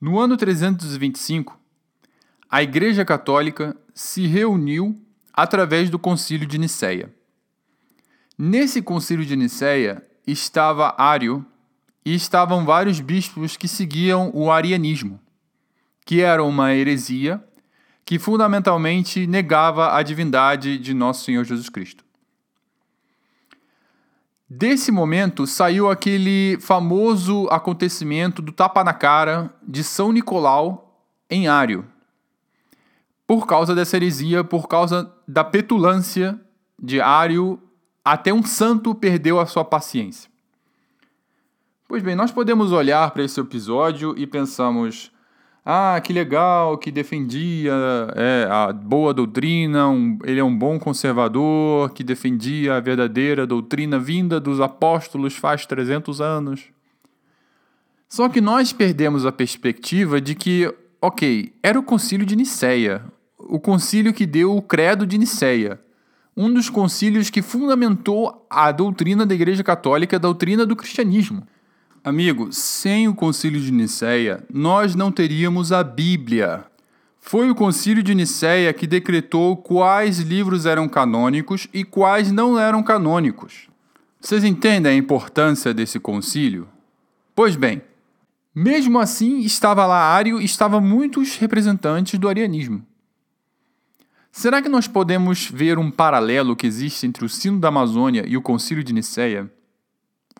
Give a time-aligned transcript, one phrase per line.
[0.00, 1.58] No ano 325,
[2.48, 4.96] a Igreja Católica se reuniu
[5.32, 7.12] através do Concílio de Nicéia.
[8.38, 11.44] Nesse Concílio de Nicéia estava Ário
[12.04, 15.18] e estavam vários bispos que seguiam o arianismo,
[16.06, 17.42] que era uma heresia
[18.04, 22.04] que fundamentalmente negava a divindade de nosso Senhor Jesus Cristo.
[24.50, 31.84] Desse momento saiu aquele famoso acontecimento do tapa na cara de São Nicolau em Ário.
[33.26, 36.40] Por causa dessa heresia, por causa da petulância
[36.82, 37.60] de Ário,
[38.02, 40.30] até um santo perdeu a sua paciência.
[41.86, 45.12] Pois bem, nós podemos olhar para esse episódio e pensamos:
[45.70, 47.74] ah, que legal, que defendia
[48.16, 53.98] é, a boa doutrina, um, ele é um bom conservador, que defendia a verdadeira doutrina
[53.98, 56.70] vinda dos apóstolos faz 300 anos.
[58.08, 63.04] Só que nós perdemos a perspectiva de que, ok, era o concílio de Nicéia,
[63.36, 65.78] o concílio que deu o credo de Nicéia,
[66.34, 71.46] um dos concílios que fundamentou a doutrina da Igreja Católica, a doutrina do cristianismo.
[72.04, 76.64] Amigo, sem o Concílio de Nicéia, nós não teríamos a Bíblia.
[77.18, 82.82] Foi o Concílio de Nicéia que decretou quais livros eram canônicos e quais não eram
[82.82, 83.68] canônicos.
[84.20, 86.68] Vocês entendem a importância desse concílio?
[87.34, 87.82] Pois bem,
[88.54, 92.84] mesmo assim, estava lá Ário e estava muitos representantes do arianismo.
[94.30, 98.36] Será que nós podemos ver um paralelo que existe entre o Sino da Amazônia e
[98.36, 99.50] o Concílio de Nicéia?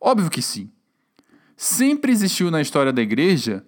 [0.00, 0.70] Óbvio que sim
[1.62, 3.64] sempre existiu na história da igreja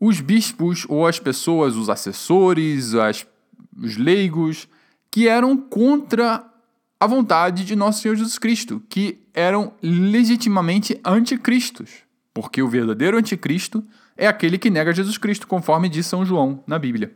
[0.00, 3.24] os bispos ou as pessoas, os assessores, as,
[3.80, 4.68] os leigos,
[5.10, 6.44] que eram contra
[6.98, 11.90] a vontade de nosso Senhor Jesus Cristo, que eram legitimamente anticristos,
[12.34, 13.84] porque o verdadeiro anticristo
[14.16, 17.14] é aquele que nega Jesus Cristo, conforme diz São João na Bíblia.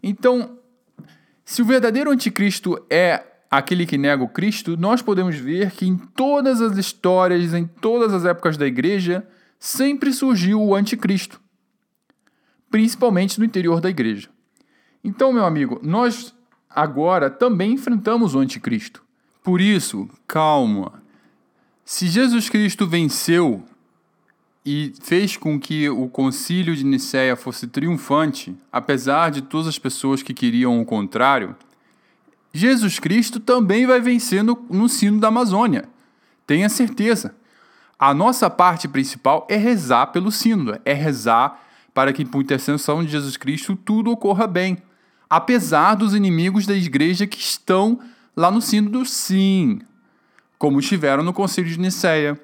[0.00, 0.56] Então,
[1.44, 5.96] se o verdadeiro anticristo é aquele que nega o Cristo, nós podemos ver que em
[5.96, 9.26] todas as histórias, em todas as épocas da igreja,
[9.58, 11.40] sempre surgiu o anticristo,
[12.70, 14.28] principalmente no interior da igreja.
[15.02, 16.34] Então, meu amigo, nós
[16.68, 19.02] agora também enfrentamos o anticristo.
[19.42, 21.02] Por isso, calma.
[21.84, 23.64] Se Jesus Cristo venceu
[24.64, 30.22] e fez com que o concílio de Nicéia fosse triunfante, apesar de todas as pessoas
[30.22, 31.56] que queriam o contrário,
[32.52, 35.88] Jesus Cristo também vai vencer no, no sino da Amazônia.
[36.46, 37.34] Tenha certeza.
[37.98, 41.60] A nossa parte principal é rezar pelo sino, é rezar
[41.92, 44.78] para que, por intercessão de Jesus Cristo, tudo ocorra bem.
[45.28, 48.00] Apesar dos inimigos da igreja que estão
[48.36, 49.80] lá no sino do sim,
[50.58, 52.40] como estiveram no Concílio de Nicéia,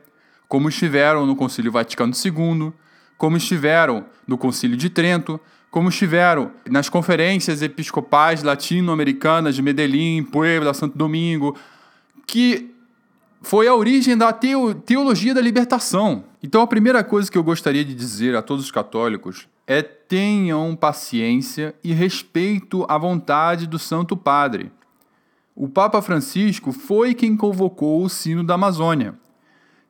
[0.49, 2.73] como estiveram no Concílio Vaticano II,
[3.17, 5.41] como estiveram no Concílio de Trento,
[5.77, 11.55] como estiveram nas conferências episcopais latino-americanas de Medellín, Puebla, Santo Domingo,
[12.27, 12.75] que
[13.43, 16.25] foi a origem da teologia da libertação.
[16.43, 20.75] Então, a primeira coisa que eu gostaria de dizer a todos os católicos é tenham
[20.75, 24.73] paciência e respeito à vontade do Santo Padre.
[25.55, 29.15] O Papa Francisco foi quem convocou o Sino da Amazônia.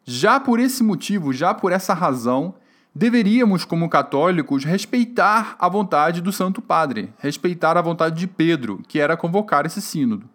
[0.04, 2.56] Já por esse motivo, já por essa razão,
[2.96, 8.98] deveríamos, como católicos, respeitar a vontade do Santo Padre, respeitar a vontade de Pedro, que
[8.98, 10.26] era convocar esse sínodo.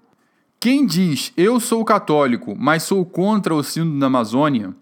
[0.59, 4.75] Quem diz eu sou católico, mas sou contra o sínodo da Amazônia,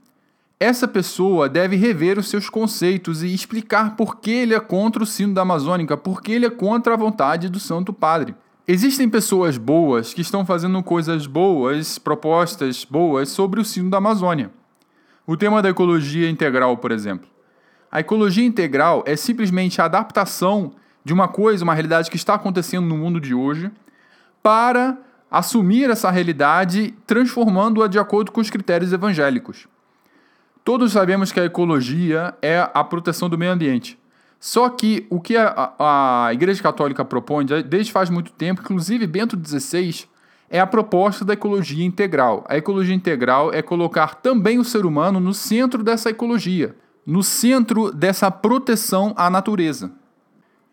[0.60, 5.06] essa pessoa deve rever os seus conceitos e explicar por que ele é contra o
[5.06, 8.36] sínodo da Amazônica, por que ele é contra a vontade do Santo Padre.
[8.68, 14.52] Existem pessoas boas que estão fazendo coisas boas, propostas boas sobre o sínodo da Amazônia.
[15.26, 17.39] O tema da ecologia integral, por exemplo.
[17.92, 20.74] A ecologia integral é simplesmente a adaptação
[21.04, 23.72] de uma coisa, uma realidade que está acontecendo no mundo de hoje,
[24.44, 24.98] para
[25.32, 29.68] assumir essa realidade, transformando-a de acordo com os critérios evangélicos.
[30.64, 33.98] Todos sabemos que a ecologia é a proteção do meio ambiente.
[34.40, 39.38] Só que o que a, a Igreja Católica propõe desde faz muito tempo, inclusive Bento
[39.38, 40.06] XVI,
[40.50, 42.46] é a proposta da ecologia integral.
[42.48, 46.76] A ecologia integral é colocar também o ser humano no centro dessa ecologia
[47.10, 49.92] no centro dessa proteção à natureza.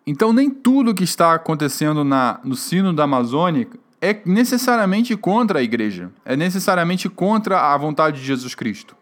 [0.06, 3.66] Então, nem tudo que está acontecendo na, no sino da Amazônia
[4.02, 8.94] é necessariamente contra a igreja, é necessariamente contra a vontade de Jesus Cristo.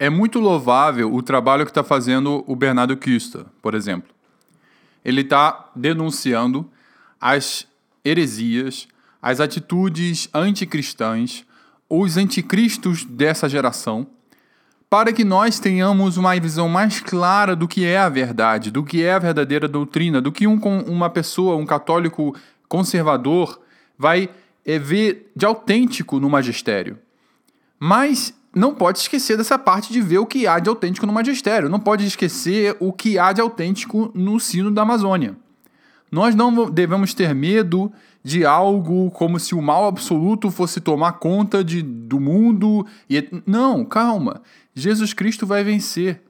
[0.00, 4.10] É muito louvável o trabalho que está fazendo o Bernardo Custa, por exemplo.
[5.04, 6.68] Ele está denunciando
[7.20, 7.68] as
[8.04, 8.88] heresias,
[9.22, 11.44] as atitudes anticristãs,
[11.88, 14.08] os anticristos dessa geração
[14.90, 19.02] para que nós tenhamos uma visão mais clara do que é a verdade, do que
[19.04, 22.34] é a verdadeira doutrina, do que um, uma pessoa, um católico
[22.68, 23.60] conservador,
[23.98, 24.30] vai
[24.64, 26.98] é, ver de autêntico no magistério.
[27.78, 31.68] Mas não pode esquecer dessa parte de ver o que há de autêntico no magistério.
[31.68, 35.36] Não pode esquecer o que há de autêntico no sino da Amazônia.
[36.10, 41.62] Nós não devemos ter medo de algo como se o mal absoluto fosse tomar conta
[41.62, 42.86] de, do mundo.
[43.08, 44.42] E, não, calma.
[44.74, 46.22] Jesus Cristo vai vencer.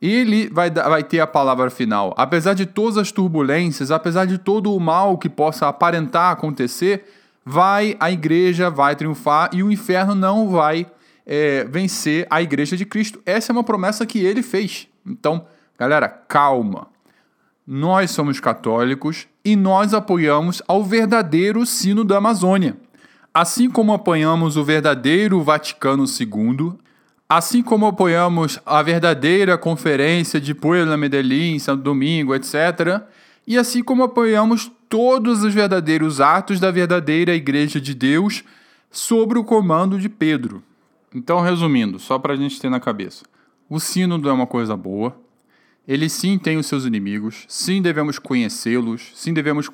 [0.00, 2.12] Ele vai, vai ter a palavra final.
[2.16, 7.04] Apesar de todas as turbulências, apesar de todo o mal que possa aparentar acontecer,
[7.44, 10.86] vai a igreja vai triunfar e o inferno não vai
[11.26, 13.20] é, vencer a igreja de Cristo.
[13.24, 14.88] Essa é uma promessa que ele fez.
[15.06, 15.46] Então,
[15.78, 16.88] galera, calma.
[17.66, 22.76] Nós somos católicos e nós apoiamos ao verdadeiro sino da Amazônia.
[23.32, 26.74] Assim como apoiamos o verdadeiro Vaticano II,
[27.26, 33.02] assim como apoiamos a verdadeira conferência de Puebla, Medellín, Santo Domingo, etc.,
[33.46, 38.44] e assim como apoiamos todos os verdadeiros atos da verdadeira Igreja de Deus
[38.90, 40.62] sob o comando de Pedro.
[41.14, 43.24] Então, resumindo, só para a gente ter na cabeça:
[43.68, 45.16] o sínodo é uma coisa boa,
[45.86, 49.68] ele sim tem os seus inimigos, sim devemos conhecê-los, sim devemos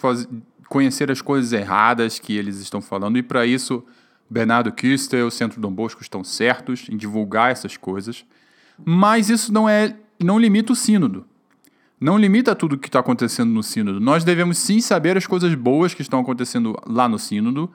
[0.69, 3.85] conhecer as coisas erradas que eles estão falando, e para isso,
[4.29, 8.25] Bernardo Kister e o Centro Dom Bosco estão certos em divulgar essas coisas,
[8.85, 11.25] mas isso não é não limita o sínodo.
[11.99, 14.01] Não limita tudo o que está acontecendo no sínodo.
[14.01, 17.71] Nós devemos sim saber as coisas boas que estão acontecendo lá no sínodo,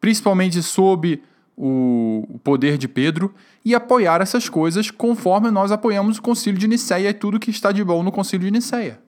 [0.00, 1.22] principalmente sob
[1.56, 3.34] o poder de Pedro
[3.64, 7.70] e apoiar essas coisas conforme nós apoiamos o Concílio de Nicéia e tudo que está
[7.70, 9.00] de bom no Concílio de Nicéia.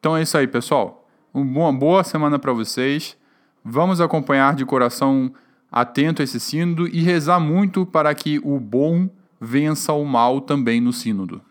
[0.00, 1.06] Então é isso aí, pessoal.
[1.34, 3.16] Uma boa semana para vocês.
[3.64, 5.32] Vamos acompanhar de coração
[5.70, 10.92] atento esse sínodo e rezar muito para que o bom vença o mal também no
[10.92, 11.42] sínodo.